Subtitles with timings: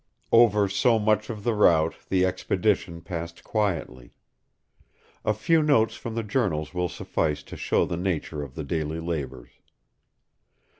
[0.31, 4.15] Over so much of the route the expedition passed quietly.
[5.23, 8.99] A few notes from the journals will suffice to show the nature of the daily
[8.99, 9.51] labors.